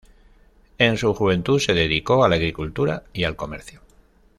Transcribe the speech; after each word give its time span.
En 0.79 0.97
su 0.97 1.13
juventud 1.13 1.59
se 1.59 1.75
dedicó 1.75 2.23
a 2.23 2.27
la 2.29 2.33
agricultura 2.37 3.03
y 3.13 3.23
al 3.23 3.35
comercio. 3.35 3.81